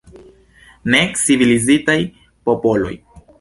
[0.95, 1.99] Necivilizitaj
[2.51, 2.95] popoloj.